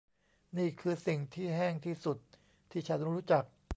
[0.57, 2.17] นี่คือสิ่งที่แห้งที่สุด
[2.71, 3.43] ที่ฉันรู้จัก